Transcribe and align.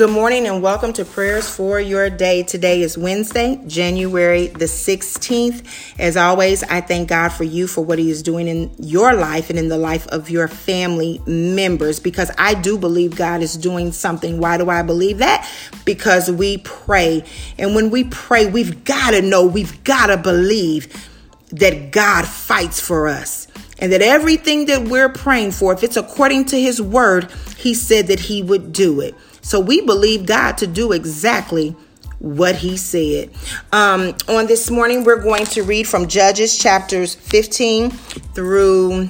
Good 0.00 0.08
morning 0.08 0.46
and 0.46 0.62
welcome 0.62 0.94
to 0.94 1.04
prayers 1.04 1.46
for 1.46 1.78
your 1.78 2.08
day. 2.08 2.42
Today 2.42 2.80
is 2.80 2.96
Wednesday, 2.96 3.60
January 3.66 4.46
the 4.46 4.64
16th. 4.64 5.62
As 5.98 6.16
always, 6.16 6.62
I 6.62 6.80
thank 6.80 7.10
God 7.10 7.28
for 7.28 7.44
you 7.44 7.66
for 7.66 7.84
what 7.84 7.98
He 7.98 8.10
is 8.10 8.22
doing 8.22 8.48
in 8.48 8.70
your 8.78 9.12
life 9.12 9.50
and 9.50 9.58
in 9.58 9.68
the 9.68 9.76
life 9.76 10.06
of 10.06 10.30
your 10.30 10.48
family 10.48 11.20
members 11.26 12.00
because 12.00 12.30
I 12.38 12.54
do 12.54 12.78
believe 12.78 13.14
God 13.14 13.42
is 13.42 13.58
doing 13.58 13.92
something. 13.92 14.40
Why 14.40 14.56
do 14.56 14.70
I 14.70 14.80
believe 14.80 15.18
that? 15.18 15.46
Because 15.84 16.30
we 16.30 16.56
pray. 16.56 17.22
And 17.58 17.74
when 17.74 17.90
we 17.90 18.04
pray, 18.04 18.46
we've 18.46 18.84
got 18.84 19.10
to 19.10 19.20
know, 19.20 19.44
we've 19.44 19.84
got 19.84 20.06
to 20.06 20.16
believe 20.16 21.10
that 21.50 21.90
God 21.90 22.26
fights 22.26 22.80
for 22.80 23.06
us 23.06 23.48
and 23.78 23.92
that 23.92 24.00
everything 24.00 24.64
that 24.64 24.88
we're 24.88 25.10
praying 25.10 25.50
for, 25.50 25.74
if 25.74 25.84
it's 25.84 25.98
according 25.98 26.46
to 26.46 26.58
His 26.58 26.80
word, 26.80 27.30
He 27.58 27.74
said 27.74 28.06
that 28.06 28.20
He 28.20 28.42
would 28.42 28.72
do 28.72 29.02
it. 29.02 29.14
So 29.42 29.60
we 29.60 29.80
believe 29.80 30.26
God 30.26 30.58
to 30.58 30.66
do 30.66 30.92
exactly 30.92 31.74
what 32.18 32.56
he 32.56 32.76
said. 32.76 33.30
Um, 33.72 34.14
on 34.28 34.46
this 34.46 34.70
morning, 34.70 35.04
we're 35.04 35.22
going 35.22 35.46
to 35.46 35.62
read 35.62 35.88
from 35.88 36.06
Judges 36.06 36.56
chapters 36.58 37.14
15 37.14 37.90
through 37.90 39.08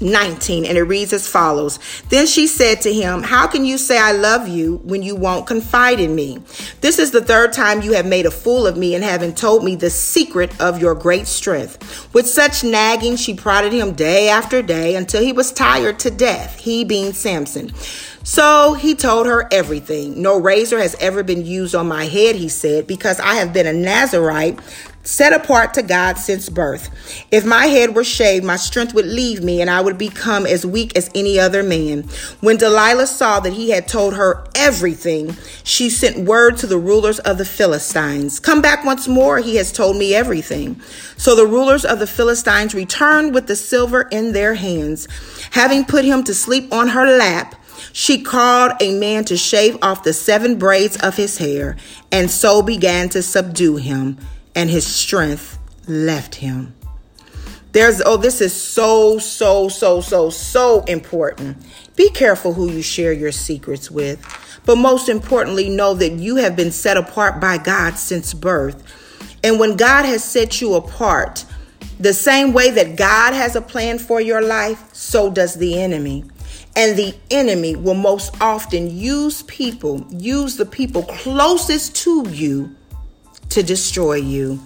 19 0.00 0.66
and 0.66 0.76
it 0.76 0.82
reads 0.82 1.12
as 1.12 1.26
follows. 1.26 1.78
Then 2.08 2.26
she 2.26 2.46
said 2.46 2.82
to 2.82 2.92
him 2.92 3.22
how 3.22 3.46
can 3.46 3.64
you 3.64 3.78
say 3.78 3.98
i 3.98 4.12
love 4.12 4.46
you 4.48 4.76
when 4.84 5.02
you 5.02 5.16
won't 5.16 5.46
confide 5.46 6.00
in 6.00 6.14
me? 6.14 6.38
This 6.80 6.98
is 6.98 7.10
the 7.10 7.22
third 7.22 7.52
time 7.52 7.82
you 7.82 7.92
have 7.92 8.06
made 8.06 8.26
a 8.26 8.30
fool 8.30 8.66
of 8.66 8.76
me 8.76 8.94
and 8.94 9.02
haven't 9.02 9.36
told 9.36 9.64
me 9.64 9.74
the 9.74 9.90
secret 9.90 10.58
of 10.60 10.80
your 10.80 10.94
great 10.94 11.26
strength. 11.26 12.12
With 12.12 12.26
such 12.26 12.64
nagging 12.64 13.16
she 13.16 13.34
prodded 13.34 13.72
him 13.72 13.92
day 13.92 14.28
after 14.28 14.60
day 14.62 14.96
until 14.96 15.22
he 15.22 15.32
was 15.32 15.52
tired 15.52 15.98
to 16.00 16.10
death 16.10 16.58
he 16.58 16.84
being 16.84 17.12
samson 17.12 17.72
so 18.26 18.74
he 18.74 18.96
told 18.96 19.28
her 19.28 19.46
everything. 19.52 20.20
No 20.20 20.40
razor 20.40 20.80
has 20.80 20.96
ever 20.98 21.22
been 21.22 21.46
used 21.46 21.76
on 21.76 21.86
my 21.86 22.06
head, 22.06 22.34
he 22.34 22.48
said, 22.48 22.88
because 22.88 23.20
I 23.20 23.34
have 23.34 23.52
been 23.52 23.68
a 23.68 23.72
Nazarite 23.72 24.58
set 25.04 25.32
apart 25.32 25.74
to 25.74 25.82
God 25.82 26.18
since 26.18 26.48
birth. 26.48 26.90
If 27.30 27.44
my 27.44 27.66
head 27.66 27.94
were 27.94 28.02
shaved, 28.02 28.44
my 28.44 28.56
strength 28.56 28.94
would 28.94 29.06
leave 29.06 29.44
me 29.44 29.60
and 29.60 29.70
I 29.70 29.80
would 29.80 29.96
become 29.96 30.44
as 30.44 30.66
weak 30.66 30.96
as 30.96 31.08
any 31.14 31.38
other 31.38 31.62
man. 31.62 32.02
When 32.40 32.56
Delilah 32.56 33.06
saw 33.06 33.38
that 33.38 33.52
he 33.52 33.70
had 33.70 33.86
told 33.86 34.14
her 34.14 34.44
everything, 34.56 35.36
she 35.62 35.88
sent 35.88 36.26
word 36.26 36.56
to 36.56 36.66
the 36.66 36.78
rulers 36.78 37.20
of 37.20 37.38
the 37.38 37.44
Philistines 37.44 38.40
Come 38.40 38.60
back 38.60 38.84
once 38.84 39.06
more, 39.06 39.38
he 39.38 39.54
has 39.54 39.70
told 39.70 39.96
me 39.96 40.16
everything. 40.16 40.80
So 41.16 41.36
the 41.36 41.46
rulers 41.46 41.84
of 41.84 42.00
the 42.00 42.08
Philistines 42.08 42.74
returned 42.74 43.34
with 43.34 43.46
the 43.46 43.54
silver 43.54 44.08
in 44.10 44.32
their 44.32 44.54
hands. 44.54 45.06
Having 45.52 45.84
put 45.84 46.04
him 46.04 46.24
to 46.24 46.34
sleep 46.34 46.72
on 46.72 46.88
her 46.88 47.16
lap, 47.16 47.54
she 47.98 48.20
called 48.20 48.72
a 48.78 48.92
man 48.98 49.24
to 49.24 49.38
shave 49.38 49.78
off 49.80 50.02
the 50.02 50.12
seven 50.12 50.58
braids 50.58 50.98
of 50.98 51.16
his 51.16 51.38
hair, 51.38 51.78
and 52.12 52.30
so 52.30 52.60
began 52.60 53.08
to 53.08 53.22
subdue 53.22 53.76
him, 53.76 54.18
and 54.54 54.68
his 54.68 54.86
strength 54.86 55.58
left 55.88 56.34
him. 56.34 56.74
There's, 57.72 58.02
oh, 58.04 58.18
this 58.18 58.42
is 58.42 58.52
so, 58.52 59.18
so, 59.18 59.70
so, 59.70 60.02
so, 60.02 60.28
so 60.28 60.84
important. 60.84 61.56
Be 61.96 62.10
careful 62.10 62.52
who 62.52 62.70
you 62.70 62.82
share 62.82 63.14
your 63.14 63.32
secrets 63.32 63.90
with. 63.90 64.22
But 64.66 64.76
most 64.76 65.08
importantly, 65.08 65.70
know 65.70 65.94
that 65.94 66.18
you 66.18 66.36
have 66.36 66.54
been 66.54 66.72
set 66.72 66.98
apart 66.98 67.40
by 67.40 67.56
God 67.56 67.96
since 67.96 68.34
birth. 68.34 68.84
And 69.42 69.58
when 69.58 69.74
God 69.74 70.04
has 70.04 70.22
set 70.22 70.60
you 70.60 70.74
apart, 70.74 71.46
the 71.98 72.12
same 72.12 72.52
way 72.52 72.70
that 72.72 72.96
God 72.96 73.32
has 73.32 73.56
a 73.56 73.62
plan 73.62 73.98
for 73.98 74.20
your 74.20 74.42
life, 74.42 74.94
so 74.94 75.30
does 75.30 75.54
the 75.54 75.80
enemy. 75.80 76.24
And 76.76 76.96
the 76.96 77.14
enemy 77.30 77.74
will 77.74 77.94
most 77.94 78.40
often 78.40 78.94
use 78.94 79.42
people, 79.42 80.06
use 80.10 80.56
the 80.56 80.66
people 80.66 81.02
closest 81.04 81.96
to 81.96 82.28
you 82.28 82.76
to 83.48 83.62
destroy 83.62 84.16
you. 84.16 84.60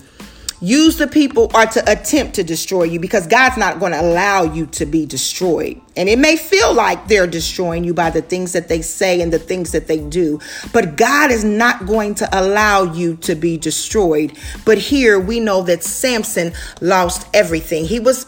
Use 0.63 0.99
the 0.99 1.07
people 1.07 1.51
or 1.55 1.65
to 1.65 1.91
attempt 1.91 2.35
to 2.35 2.45
destroy 2.45 2.83
you 2.83 3.01
because 3.01 3.27
God's 3.27 3.57
not 3.57 3.81
going 3.81 3.93
to 3.93 4.01
allow 4.01 4.43
you 4.43 4.67
to 4.67 4.85
be 4.85 5.07
destroyed. 5.07 5.81
And 5.97 6.07
it 6.07 6.19
may 6.19 6.37
feel 6.37 6.75
like 6.75 7.09
they're 7.09 7.27
destroying 7.27 7.83
you 7.83 7.95
by 7.95 8.11
the 8.11 8.21
things 8.21 8.53
that 8.53 8.69
they 8.69 8.83
say 8.83 9.23
and 9.23 9.33
the 9.33 9.39
things 9.39 9.73
that 9.73 9.87
they 9.87 10.01
do, 10.01 10.39
but 10.75 10.97
God 10.97 11.31
is 11.31 11.45
not 11.45 11.87
going 11.87 12.15
to 12.17 12.29
allow 12.39 12.83
you 12.83 13.17
to 13.19 13.35
be 13.35 13.57
destroyed. 13.57 14.37
But 14.67 14.77
here 14.77 15.19
we 15.19 15.41
know 15.41 15.63
that 15.63 15.83
Samson 15.83 16.53
lost 16.83 17.27
everything. 17.33 17.87
He 17.87 17.99
was 17.99 18.27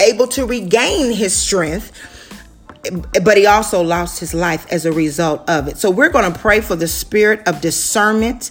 able 0.00 0.26
to 0.28 0.46
regain 0.46 1.12
his 1.12 1.36
strength 1.36 1.92
but 3.22 3.36
he 3.36 3.46
also 3.46 3.82
lost 3.82 4.20
his 4.20 4.34
life 4.34 4.66
as 4.70 4.86
a 4.86 4.92
result 4.92 5.48
of 5.48 5.68
it. 5.68 5.78
So 5.78 5.90
we're 5.90 6.10
going 6.10 6.30
to 6.32 6.38
pray 6.38 6.60
for 6.60 6.76
the 6.76 6.88
spirit 6.88 7.46
of 7.46 7.60
discernment 7.60 8.50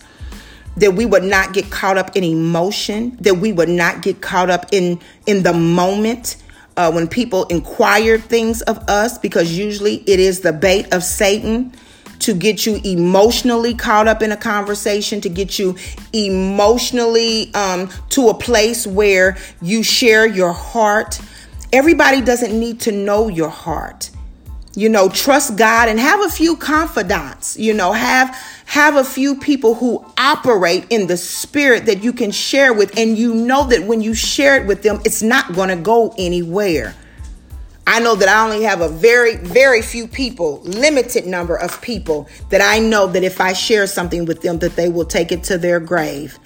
that 0.78 0.94
we 0.94 1.06
would 1.06 1.24
not 1.24 1.54
get 1.54 1.70
caught 1.70 1.98
up 1.98 2.16
in 2.16 2.24
emotion, 2.24 3.16
that 3.22 3.36
we 3.36 3.54
would 3.54 3.70
not 3.70 4.02
get 4.02 4.22
caught 4.22 4.50
up 4.50 4.66
in 4.72 5.00
in 5.26 5.44
the 5.44 5.54
moment 5.54 6.38
uh, 6.78 6.92
when 6.92 7.08
people 7.08 7.46
inquire 7.46 8.18
things 8.18 8.62
of 8.64 8.78
us, 8.90 9.18
because 9.18 9.58
usually 9.58 9.98
it 10.08 10.20
is 10.20 10.42
the 10.42 10.54
bait 10.54 10.92
of 10.94 11.04
Satan 11.04 11.74
to 12.20 12.34
get 12.34 12.66
you 12.66 12.80
emotionally 12.86 13.74
caught 13.74 14.08
up 14.08 14.22
in 14.22 14.32
a 14.32 14.38
conversation, 14.38 15.20
to 15.22 15.30
get 15.30 15.60
you 15.60 15.76
emotionally 16.14 17.54
um, 17.54 17.90
to 18.10 18.30
a 18.30 18.34
place 18.34 18.88
where 18.88 19.38
you 19.62 19.84
share 19.84 20.26
your 20.26 20.54
heart. 20.54 21.20
Everybody 21.72 22.22
doesn't 22.22 22.58
need 22.58 22.80
to 22.82 22.92
know 22.92 23.28
your 23.28 23.50
heart 23.50 24.10
you 24.76 24.90
know 24.90 25.08
trust 25.10 25.56
god 25.56 25.88
and 25.88 26.00
have 26.00 26.24
a 26.26 26.30
few 26.30 26.56
confidants 26.56 27.58
you 27.58 27.74
know 27.74 27.92
have 27.92 28.36
have 28.66 28.96
a 28.96 29.04
few 29.04 29.36
people 29.36 29.76
who 29.76 30.04
operate 30.18 30.86
in 30.90 31.08
the 31.08 31.18
spirit 31.18 31.86
that 31.86 32.04
you 32.04 32.12
can 32.12 32.32
share 32.32 32.74
with 32.74 32.98
and 32.98 33.18
you 33.18 33.34
know 33.34 33.68
that 33.68 33.84
when 33.84 34.02
you 34.02 34.14
share 34.14 34.62
it 34.62 34.68
with 34.68 34.82
them 34.82 35.00
it's 35.06 35.22
not 35.22 35.54
going 35.54 35.70
to 35.70 35.76
go 35.76 36.14
anywhere 36.18 36.96
i 37.86 38.00
know 38.00 38.16
that 38.16 38.28
i 38.28 38.44
only 38.44 38.64
have 38.64 38.82
a 38.82 38.90
very 38.90 39.36
very 39.38 39.82
few 39.82 40.08
people 40.08 40.60
limited 40.62 41.28
number 41.28 41.56
of 41.56 41.80
people 41.82 42.28
that 42.50 42.62
i 42.62 42.80
know 42.80 43.06
that 43.06 43.24
if 43.24 43.40
i 43.40 43.54
share 43.54 43.86
something 43.86 44.26
with 44.26 44.42
them 44.42 44.58
that 44.58 44.76
they 44.76 44.90
will 44.90 45.06
take 45.06 45.32
it 45.32 45.44
to 45.44 45.58
their 45.58 45.80
grave 45.80 46.40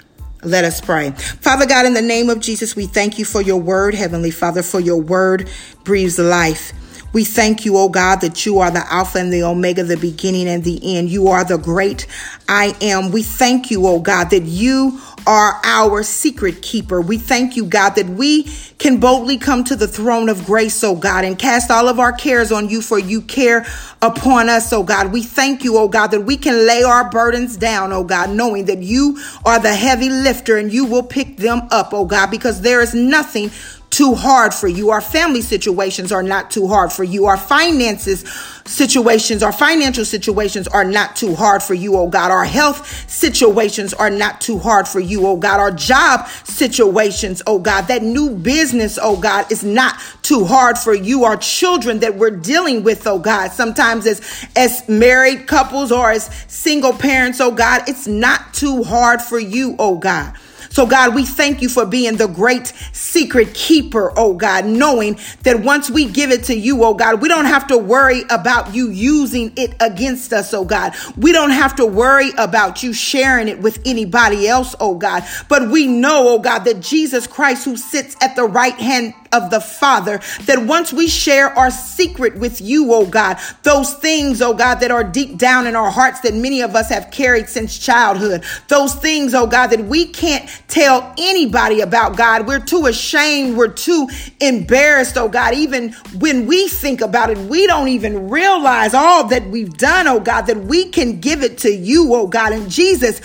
let 0.44 0.64
us 0.64 0.80
pray. 0.80 1.10
Father 1.10 1.66
God, 1.66 1.84
in 1.84 1.94
the 1.94 2.00
name 2.00 2.30
of 2.30 2.38
Jesus, 2.38 2.76
we 2.76 2.86
thank 2.86 3.18
you 3.18 3.24
for 3.24 3.42
your 3.42 3.60
word, 3.60 3.92
Heavenly 3.92 4.30
Father, 4.30 4.62
for 4.62 4.78
your 4.78 5.00
word 5.00 5.50
breathes 5.82 6.16
life. 6.16 6.72
We 7.12 7.24
thank 7.24 7.64
you, 7.64 7.76
oh 7.78 7.88
God, 7.88 8.20
that 8.20 8.44
you 8.44 8.58
are 8.58 8.70
the 8.70 8.84
Alpha 8.92 9.18
and 9.18 9.32
the 9.32 9.42
Omega, 9.42 9.82
the 9.82 9.96
beginning 9.96 10.46
and 10.48 10.62
the 10.62 10.96
end. 10.96 11.08
You 11.08 11.28
are 11.28 11.44
the 11.44 11.56
great 11.56 12.06
I 12.48 12.76
am. 12.80 13.10
We 13.10 13.22
thank 13.22 13.70
you, 13.70 13.86
oh 13.86 14.00
God, 14.00 14.30
that 14.30 14.42
you 14.42 15.00
are 15.26 15.60
our 15.64 16.02
secret 16.02 16.62
keeper. 16.62 17.00
We 17.00 17.18
thank 17.18 17.56
you, 17.56 17.66
God, 17.66 17.90
that 17.96 18.06
we 18.06 18.44
can 18.78 18.98
boldly 18.98 19.36
come 19.36 19.64
to 19.64 19.76
the 19.76 19.88
throne 19.88 20.28
of 20.28 20.46
grace, 20.46 20.82
oh 20.84 20.96
God, 20.96 21.24
and 21.24 21.38
cast 21.38 21.70
all 21.70 21.88
of 21.88 21.98
our 21.98 22.12
cares 22.12 22.52
on 22.52 22.68
you, 22.68 22.80
for 22.80 22.98
you 22.98 23.20
care 23.22 23.66
upon 24.00 24.48
us, 24.48 24.72
oh 24.72 24.82
God. 24.82 25.12
We 25.12 25.22
thank 25.22 25.64
you, 25.64 25.76
oh 25.76 25.88
God, 25.88 26.08
that 26.08 26.22
we 26.22 26.36
can 26.36 26.66
lay 26.66 26.82
our 26.82 27.10
burdens 27.10 27.56
down, 27.56 27.92
oh 27.92 28.04
God, 28.04 28.30
knowing 28.30 28.66
that 28.66 28.82
you 28.82 29.18
are 29.44 29.58
the 29.58 29.74
heavy 29.74 30.08
lifter 30.08 30.56
and 30.56 30.72
you 30.72 30.84
will 30.84 31.02
pick 31.02 31.36
them 31.38 31.68
up, 31.70 31.92
oh 31.92 32.04
God, 32.04 32.30
because 32.30 32.60
there 32.62 32.80
is 32.80 32.94
nothing 32.94 33.50
too 33.98 34.14
hard 34.14 34.54
for 34.54 34.68
you. 34.68 34.90
Our 34.90 35.00
family 35.00 35.42
situations 35.42 36.12
are 36.12 36.22
not 36.22 36.52
too 36.52 36.68
hard 36.68 36.92
for 36.92 37.02
you. 37.02 37.26
Our 37.26 37.36
finances 37.36 38.22
situations, 38.64 39.42
our 39.42 39.50
financial 39.50 40.04
situations 40.04 40.68
are 40.68 40.84
not 40.84 41.16
too 41.16 41.34
hard 41.34 41.64
for 41.64 41.74
you, 41.74 41.96
oh 41.96 42.06
God. 42.06 42.30
Our 42.30 42.44
health 42.44 43.10
situations 43.10 43.92
are 43.94 44.08
not 44.08 44.40
too 44.40 44.60
hard 44.60 44.86
for 44.86 45.00
you, 45.00 45.26
oh 45.26 45.36
God. 45.36 45.58
Our 45.58 45.72
job 45.72 46.28
situations, 46.44 47.42
oh 47.44 47.58
God. 47.58 47.88
That 47.88 48.04
new 48.04 48.36
business, 48.36 49.00
oh 49.02 49.16
God, 49.16 49.50
is 49.50 49.64
not 49.64 50.00
too 50.22 50.44
hard 50.44 50.78
for 50.78 50.94
you. 50.94 51.24
Our 51.24 51.36
children 51.36 51.98
that 51.98 52.14
we're 52.14 52.30
dealing 52.30 52.84
with, 52.84 53.04
oh 53.04 53.18
God, 53.18 53.50
sometimes 53.50 54.06
as, 54.06 54.46
as 54.54 54.88
married 54.88 55.48
couples 55.48 55.90
or 55.90 56.12
as 56.12 56.26
single 56.46 56.92
parents, 56.92 57.40
oh 57.40 57.50
God, 57.50 57.88
it's 57.88 58.06
not 58.06 58.54
too 58.54 58.84
hard 58.84 59.20
for 59.20 59.40
you, 59.40 59.74
oh 59.80 59.98
God. 59.98 60.36
So, 60.70 60.86
God, 60.86 61.14
we 61.14 61.24
thank 61.24 61.62
you 61.62 61.68
for 61.68 61.86
being 61.86 62.16
the 62.16 62.26
great 62.28 62.72
secret 62.92 63.54
keeper, 63.54 64.12
oh 64.16 64.34
God, 64.34 64.66
knowing 64.66 65.18
that 65.42 65.60
once 65.60 65.90
we 65.90 66.06
give 66.06 66.30
it 66.30 66.44
to 66.44 66.54
you, 66.54 66.84
oh 66.84 66.94
God, 66.94 67.20
we 67.20 67.28
don't 67.28 67.46
have 67.46 67.66
to 67.68 67.78
worry 67.78 68.22
about 68.30 68.74
you 68.74 68.90
using 68.90 69.52
it 69.56 69.74
against 69.80 70.32
us, 70.32 70.52
oh 70.54 70.64
God. 70.64 70.94
We 71.16 71.32
don't 71.32 71.50
have 71.50 71.76
to 71.76 71.86
worry 71.86 72.30
about 72.38 72.82
you 72.82 72.92
sharing 72.92 73.48
it 73.48 73.60
with 73.60 73.80
anybody 73.84 74.48
else, 74.48 74.74
oh 74.80 74.94
God. 74.94 75.24
But 75.48 75.70
we 75.70 75.86
know, 75.86 76.28
oh 76.28 76.38
God, 76.38 76.60
that 76.60 76.80
Jesus 76.80 77.26
Christ, 77.26 77.64
who 77.64 77.76
sits 77.76 78.16
at 78.20 78.36
the 78.36 78.44
right 78.44 78.74
hand 78.74 79.14
of 79.32 79.50
the 79.50 79.60
Father, 79.60 80.20
that 80.42 80.64
once 80.64 80.92
we 80.92 81.08
share 81.08 81.50
our 81.50 81.70
secret 81.70 82.36
with 82.36 82.60
you, 82.60 82.92
oh 82.92 83.06
God, 83.06 83.38
those 83.62 83.94
things, 83.94 84.40
oh 84.40 84.54
God, 84.54 84.76
that 84.76 84.90
are 84.90 85.04
deep 85.04 85.38
down 85.38 85.66
in 85.66 85.76
our 85.76 85.90
hearts 85.90 86.20
that 86.20 86.34
many 86.34 86.62
of 86.62 86.74
us 86.74 86.88
have 86.88 87.10
carried 87.10 87.48
since 87.48 87.78
childhood, 87.78 88.44
those 88.68 88.94
things, 88.94 89.34
oh 89.34 89.46
God, 89.46 89.68
that 89.68 89.84
we 89.84 90.06
can't 90.06 90.47
tell 90.68 91.14
anybody 91.18 91.80
about 91.80 92.16
God. 92.16 92.46
We're 92.46 92.60
too 92.60 92.86
ashamed. 92.86 93.56
We're 93.56 93.68
too 93.68 94.08
embarrassed, 94.40 95.16
oh 95.16 95.28
God. 95.28 95.54
Even 95.54 95.92
when 96.18 96.46
we 96.46 96.68
think 96.68 97.00
about 97.00 97.30
it, 97.30 97.38
we 97.38 97.66
don't 97.66 97.88
even 97.88 98.28
realize 98.28 98.94
all 98.94 99.28
that 99.28 99.46
we've 99.48 99.76
done, 99.76 100.06
oh 100.06 100.20
God, 100.20 100.42
that 100.42 100.58
we 100.58 100.90
can 100.90 101.20
give 101.20 101.42
it 101.42 101.58
to 101.58 101.70
you, 101.72 102.14
oh 102.14 102.26
God. 102.26 102.52
And 102.52 102.70
Jesus, 102.70 103.20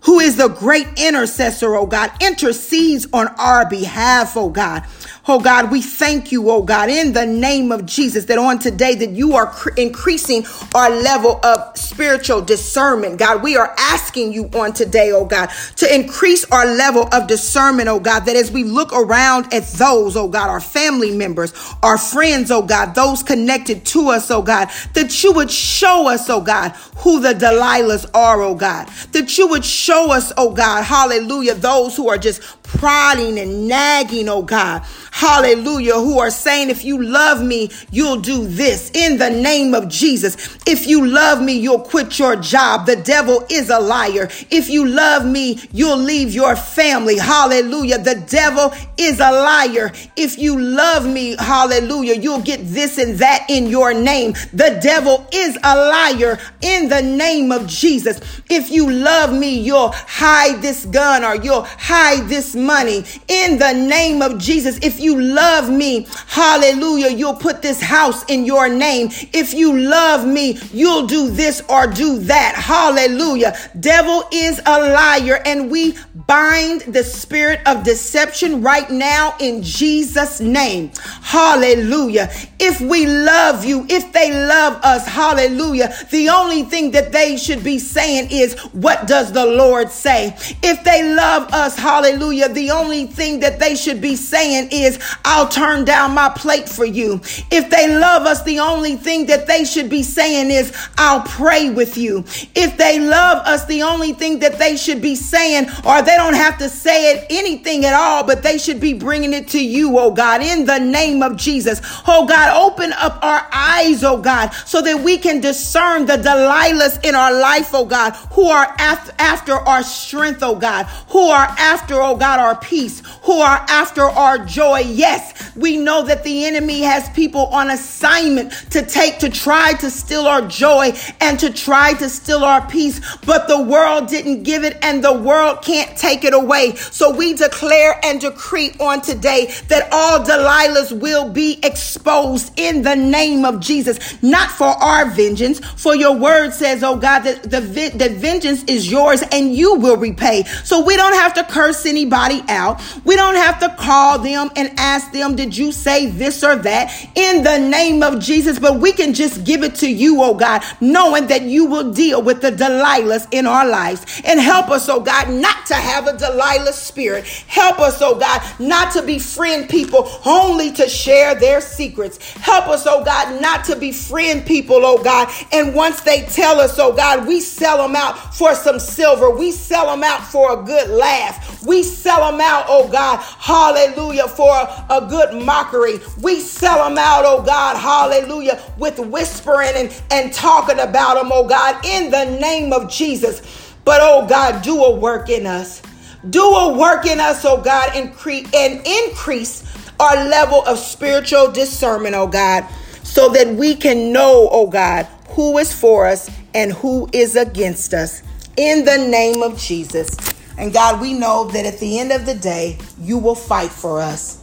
who 0.00 0.20
is 0.20 0.36
the 0.36 0.48
great 0.48 0.86
intercessor, 0.96 1.74
oh 1.74 1.86
God, 1.86 2.10
intercedes 2.20 3.06
on 3.12 3.28
our 3.38 3.68
behalf, 3.68 4.36
oh 4.36 4.50
God. 4.50 4.84
Oh 5.30 5.38
God, 5.38 5.70
we 5.70 5.82
thank 5.82 6.32
you, 6.32 6.50
oh 6.50 6.62
God, 6.62 6.88
in 6.88 7.12
the 7.12 7.26
name 7.26 7.70
of 7.70 7.84
Jesus, 7.84 8.24
that 8.24 8.38
on 8.38 8.58
today 8.58 8.94
that 8.94 9.10
you 9.10 9.34
are 9.34 9.46
cr- 9.46 9.74
increasing 9.76 10.46
our 10.74 10.88
level 10.88 11.38
of 11.44 11.76
spiritual 11.76 12.40
discernment. 12.40 13.18
God, 13.18 13.42
we 13.42 13.54
are 13.54 13.74
asking 13.78 14.32
you 14.32 14.46
on 14.54 14.72
today, 14.72 15.12
oh 15.12 15.26
God, 15.26 15.50
to 15.76 15.94
increase 15.94 16.50
our 16.50 16.64
level 16.64 17.10
of 17.12 17.26
discernment, 17.26 17.88
oh 17.90 18.00
God, 18.00 18.20
that 18.20 18.36
as 18.36 18.50
we 18.50 18.64
look 18.64 18.90
around 18.94 19.52
at 19.52 19.64
those, 19.72 20.16
oh 20.16 20.28
God, 20.28 20.48
our 20.48 20.62
family 20.62 21.14
members, 21.14 21.52
our 21.82 21.98
friends, 21.98 22.50
oh 22.50 22.62
God, 22.62 22.94
those 22.94 23.22
connected 23.22 23.84
to 23.86 24.08
us, 24.08 24.30
oh 24.30 24.40
God, 24.40 24.70
that 24.94 25.22
you 25.22 25.32
would 25.34 25.50
show 25.50 26.08
us, 26.08 26.30
oh 26.30 26.40
God, 26.40 26.70
who 26.98 27.20
the 27.20 27.34
Delilahs 27.34 28.06
are, 28.14 28.40
oh 28.40 28.54
God, 28.54 28.88
that 29.12 29.36
you 29.36 29.46
would 29.48 29.64
show 29.64 30.10
us, 30.10 30.32
oh 30.38 30.54
God, 30.54 30.84
hallelujah, 30.84 31.54
those 31.54 31.94
who 31.96 32.08
are 32.08 32.16
just 32.18 32.57
prodding 32.76 33.38
and 33.38 33.66
nagging, 33.66 34.28
oh 34.28 34.42
God. 34.42 34.82
Hallelujah. 35.10 35.94
Who 35.94 36.18
are 36.20 36.30
saying, 36.30 36.70
if 36.70 36.84
you 36.84 37.02
love 37.02 37.42
me, 37.42 37.70
you'll 37.90 38.20
do 38.20 38.46
this 38.46 38.90
in 38.94 39.18
the 39.18 39.30
name 39.30 39.74
of 39.74 39.88
Jesus. 39.88 40.36
If 40.66 40.86
you 40.86 41.06
love 41.06 41.42
me, 41.42 41.58
you'll 41.58 41.80
quit 41.80 42.18
your 42.18 42.36
job. 42.36 42.86
The 42.86 42.96
devil 42.96 43.44
is 43.50 43.70
a 43.70 43.80
liar. 43.80 44.28
If 44.50 44.68
you 44.68 44.86
love 44.86 45.26
me, 45.26 45.60
you'll 45.72 45.98
leave 45.98 46.34
your 46.34 46.54
family. 46.54 47.16
Hallelujah. 47.16 47.98
The 47.98 48.24
devil 48.28 48.72
is 48.96 49.18
a 49.18 49.32
liar. 49.32 49.92
If 50.16 50.38
you 50.38 50.60
love 50.60 51.06
me, 51.06 51.36
hallelujah, 51.36 52.14
you'll 52.14 52.42
get 52.42 52.60
this 52.62 52.98
and 52.98 53.18
that 53.18 53.46
in 53.48 53.66
your 53.66 53.94
name. 53.94 54.34
The 54.52 54.78
devil 54.82 55.26
is 55.32 55.56
a 55.64 55.76
liar 55.76 56.38
in 56.60 56.88
the 56.88 57.02
name 57.02 57.50
of 57.50 57.66
Jesus. 57.66 58.20
If 58.48 58.70
you 58.70 58.90
love 58.90 59.32
me, 59.32 59.58
you'll 59.58 59.92
hide 59.92 60.62
this 60.62 60.84
gun 60.86 61.24
or 61.24 61.34
you'll 61.36 61.64
hide 61.64 62.28
this 62.28 62.54
money 62.58 63.04
in 63.28 63.58
the 63.58 63.72
name 63.72 64.22
of 64.22 64.38
Jesus. 64.38 64.78
If 64.82 65.00
you 65.00 65.20
love 65.20 65.70
me, 65.70 66.06
hallelujah, 66.26 67.10
you'll 67.10 67.34
put 67.34 67.62
this 67.62 67.80
house 67.80 68.24
in 68.24 68.44
your 68.44 68.68
name. 68.68 69.08
If 69.32 69.54
you 69.54 69.78
love 69.78 70.26
me, 70.26 70.58
you'll 70.72 71.06
do 71.06 71.30
this 71.30 71.62
or 71.68 71.86
do 71.86 72.18
that. 72.20 72.54
Hallelujah. 72.56 73.56
Devil 73.80 74.24
is 74.32 74.60
a 74.66 74.92
liar 74.92 75.40
and 75.46 75.70
we 75.70 75.96
bind 76.26 76.82
the 76.82 77.04
spirit 77.04 77.60
of 77.66 77.84
deception 77.84 78.62
right 78.62 78.90
now 78.90 79.36
in 79.40 79.62
Jesus 79.62 80.40
name. 80.40 80.90
Hallelujah. 81.22 82.30
If 82.58 82.80
we 82.80 83.06
love 83.06 83.64
you, 83.64 83.86
if 83.88 84.12
they 84.12 84.32
love 84.32 84.82
us, 84.82 85.06
hallelujah, 85.06 85.94
the 86.10 86.28
only 86.28 86.64
thing 86.64 86.90
that 86.92 87.12
they 87.12 87.36
should 87.36 87.62
be 87.62 87.78
saying 87.78 88.28
is, 88.30 88.58
what 88.72 89.06
does 89.06 89.32
the 89.32 89.46
Lord 89.46 89.90
say? 89.90 90.34
If 90.62 90.84
they 90.84 91.14
love 91.14 91.52
us, 91.52 91.76
hallelujah, 91.76 92.47
the 92.54 92.70
only 92.70 93.06
thing 93.06 93.40
that 93.40 93.58
they 93.58 93.74
should 93.74 94.00
be 94.00 94.16
saying 94.16 94.68
is, 94.72 94.98
I'll 95.24 95.48
turn 95.48 95.84
down 95.84 96.14
my 96.14 96.28
plate 96.28 96.68
for 96.68 96.84
you. 96.84 97.20
If 97.50 97.70
they 97.70 97.88
love 97.98 98.22
us, 98.26 98.42
the 98.42 98.60
only 98.60 98.96
thing 98.96 99.26
that 99.26 99.46
they 99.46 99.64
should 99.64 99.88
be 99.90 100.02
saying 100.02 100.50
is, 100.50 100.72
I'll 100.96 101.22
pray 101.22 101.70
with 101.70 101.96
you. 101.96 102.24
If 102.54 102.76
they 102.76 103.00
love 103.00 103.46
us, 103.46 103.64
the 103.66 103.82
only 103.82 104.12
thing 104.12 104.38
that 104.40 104.58
they 104.58 104.76
should 104.76 105.00
be 105.02 105.14
saying, 105.14 105.66
or 105.84 106.02
they 106.02 106.16
don't 106.16 106.34
have 106.34 106.58
to 106.58 106.68
say 106.68 107.12
it 107.12 107.26
anything 107.30 107.84
at 107.84 107.94
all, 107.94 108.24
but 108.24 108.42
they 108.42 108.58
should 108.58 108.80
be 108.80 108.94
bringing 108.94 109.32
it 109.32 109.48
to 109.48 109.64
you, 109.64 109.98
oh 109.98 110.10
God, 110.10 110.42
in 110.42 110.64
the 110.64 110.78
name 110.78 111.22
of 111.22 111.36
Jesus. 111.36 111.80
Oh 112.06 112.26
God, 112.26 112.56
open 112.56 112.92
up 112.94 113.18
our 113.22 113.46
eyes, 113.52 114.04
oh 114.04 114.20
God, 114.20 114.50
so 114.66 114.82
that 114.82 115.00
we 115.00 115.18
can 115.18 115.40
discern 115.40 116.06
the 116.06 116.16
Delilahs 116.16 117.04
in 117.04 117.14
our 117.14 117.32
life, 117.32 117.70
oh 117.74 117.84
God, 117.84 118.12
who 118.32 118.48
are 118.48 118.74
after 118.78 119.52
our 119.52 119.82
strength, 119.82 120.42
oh 120.42 120.54
God, 120.54 120.86
who 121.08 121.28
are 121.28 121.46
after, 121.58 122.00
oh 122.00 122.16
God, 122.16 122.37
our 122.38 122.56
peace, 122.56 123.02
who 123.22 123.40
are 123.40 123.64
after 123.68 124.02
our 124.02 124.38
joy. 124.38 124.78
Yes, 124.78 125.47
we 125.58 125.76
know 125.76 126.02
that 126.02 126.24
the 126.24 126.44
enemy 126.44 126.80
has 126.82 127.08
people 127.10 127.46
on 127.46 127.70
assignment 127.70 128.52
to 128.70 128.82
take, 128.84 129.18
to 129.18 129.28
try 129.28 129.72
to 129.74 129.90
steal 129.90 130.26
our 130.26 130.46
joy 130.46 130.92
and 131.20 131.38
to 131.40 131.52
try 131.52 131.94
to 131.94 132.08
steal 132.08 132.44
our 132.44 132.66
peace, 132.68 133.00
but 133.26 133.48
the 133.48 133.60
world 133.60 134.08
didn't 134.08 134.42
give 134.42 134.64
it 134.64 134.76
and 134.82 135.02
the 135.02 135.12
world 135.12 135.62
can't 135.62 135.96
take 135.96 136.24
it 136.24 136.34
away. 136.34 136.74
So 136.76 137.14
we 137.14 137.34
declare 137.34 138.00
and 138.04 138.20
decree 138.20 138.72
on 138.80 139.00
today 139.00 139.52
that 139.68 139.88
all 139.92 140.20
Delilahs 140.20 140.98
will 140.98 141.28
be 141.28 141.58
exposed 141.62 142.52
in 142.56 142.82
the 142.82 142.94
name 142.94 143.44
of 143.44 143.60
Jesus, 143.60 144.22
not 144.22 144.50
for 144.50 144.66
our 144.66 145.10
vengeance, 145.10 145.60
for 145.60 145.94
your 145.96 146.16
word 146.16 146.52
says, 146.52 146.82
oh 146.82 146.96
God, 146.96 147.20
that 147.20 147.42
the, 147.42 147.60
the 147.60 148.08
vengeance 148.10 148.64
is 148.64 148.90
yours 148.90 149.22
and 149.32 149.54
you 149.54 149.74
will 149.76 149.96
repay. 149.96 150.44
So 150.64 150.84
we 150.84 150.96
don't 150.96 151.14
have 151.14 151.34
to 151.34 151.44
curse 151.44 151.86
anybody 151.86 152.42
out. 152.48 152.80
We 153.04 153.16
don't 153.16 153.34
have 153.34 153.58
to 153.60 153.74
call 153.78 154.18
them 154.18 154.50
and 154.56 154.72
ask 154.78 155.12
them, 155.12 155.36
Did 155.48 155.56
you 155.56 155.72
say 155.72 156.04
this 156.04 156.44
or 156.44 156.56
that 156.56 156.92
in 157.14 157.42
the 157.42 157.58
name 157.58 158.02
of 158.02 158.20
Jesus? 158.20 158.58
But 158.58 158.80
we 158.80 158.92
can 158.92 159.14
just 159.14 159.44
give 159.44 159.62
it 159.62 159.76
to 159.76 159.88
you, 159.90 160.22
oh 160.22 160.34
God, 160.34 160.62
knowing 160.82 161.28
that 161.28 161.40
you 161.40 161.64
will 161.64 161.90
deal 161.90 162.20
with 162.20 162.42
the 162.42 162.52
Delilahs 162.52 163.26
in 163.32 163.46
our 163.46 163.66
lives 163.66 164.20
and 164.26 164.38
help 164.38 164.68
us, 164.68 164.90
oh 164.90 165.00
God, 165.00 165.30
not 165.30 165.64
to 165.68 165.74
have 165.74 166.06
a 166.06 166.18
Delilah 166.18 166.74
spirit. 166.74 167.26
Help 167.46 167.78
us, 167.78 168.02
oh 168.02 168.18
God, 168.18 168.42
not 168.60 168.92
to 168.92 169.00
befriend 169.00 169.70
people 169.70 170.10
only 170.26 170.70
to 170.72 170.86
share 170.86 171.34
their 171.34 171.62
secrets. 171.62 172.18
Help 172.34 172.66
us, 172.66 172.86
oh 172.86 173.02
God, 173.02 173.40
not 173.40 173.64
to 173.64 173.76
befriend 173.76 174.44
people, 174.44 174.84
oh 174.84 175.02
God. 175.02 175.30
And 175.50 175.74
once 175.74 176.02
they 176.02 176.26
tell 176.26 176.60
us, 176.60 176.78
oh 176.78 176.92
God, 176.92 177.26
we 177.26 177.40
sell 177.40 177.78
them 177.78 177.96
out 177.96 178.34
for 178.34 178.54
some 178.54 178.78
silver. 178.78 179.30
We 179.30 179.52
sell 179.52 179.86
them 179.86 180.04
out 180.04 180.26
for 180.26 180.60
a 180.60 180.62
good 180.62 180.90
laugh. 180.90 181.64
We 181.64 181.82
sell 181.82 182.30
them 182.30 182.38
out, 182.42 182.66
oh 182.68 182.86
God, 182.88 183.16
hallelujah, 183.38 184.28
for 184.28 184.54
a 184.90 185.06
good 185.08 185.37
mockery. 185.44 186.00
We 186.20 186.40
sell 186.40 186.88
them 186.88 186.98
out, 186.98 187.24
oh 187.24 187.42
God, 187.42 187.76
hallelujah, 187.76 188.62
with 188.78 188.98
whispering 188.98 189.72
and, 189.74 190.02
and 190.10 190.32
talking 190.32 190.78
about 190.78 191.14
them, 191.14 191.30
oh 191.32 191.46
God, 191.46 191.84
in 191.84 192.10
the 192.10 192.38
name 192.40 192.72
of 192.72 192.90
Jesus. 192.90 193.74
But 193.84 194.00
oh 194.02 194.26
God, 194.26 194.62
do 194.62 194.84
a 194.84 194.94
work 194.94 195.30
in 195.30 195.46
us. 195.46 195.82
Do 196.28 196.42
a 196.42 196.76
work 196.76 197.06
in 197.06 197.20
us, 197.20 197.44
oh 197.44 197.60
God, 197.60 197.90
and, 197.94 198.12
cre- 198.12 198.46
and 198.54 198.86
increase 198.86 199.64
our 200.00 200.28
level 200.28 200.64
of 200.66 200.78
spiritual 200.78 201.50
discernment, 201.50 202.14
oh 202.14 202.26
God, 202.26 202.66
so 203.02 203.28
that 203.30 203.48
we 203.48 203.74
can 203.74 204.12
know, 204.12 204.48
oh 204.50 204.66
God, 204.66 205.06
who 205.30 205.58
is 205.58 205.72
for 205.72 206.06
us 206.06 206.30
and 206.54 206.72
who 206.72 207.08
is 207.12 207.36
against 207.36 207.94
us. 207.94 208.22
In 208.56 208.84
the 208.84 208.98
name 208.98 209.42
of 209.42 209.58
Jesus. 209.58 210.16
And 210.58 210.72
God, 210.72 211.00
we 211.00 211.14
know 211.14 211.44
that 211.44 211.64
at 211.64 211.78
the 211.78 212.00
end 212.00 212.12
of 212.12 212.26
the 212.26 212.34
day, 212.34 212.78
you 213.00 213.16
will 213.16 213.36
fight 213.36 213.70
for 213.70 214.00
us. 214.00 214.42